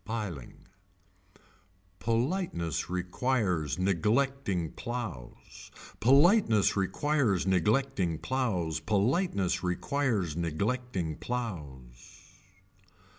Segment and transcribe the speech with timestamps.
[0.03, 0.65] Piling.
[1.99, 5.69] Politeness requires Neglecting plows.
[5.99, 8.79] Politeness requires neglecting plows.
[8.79, 12.33] Politeness requires neglecting plows.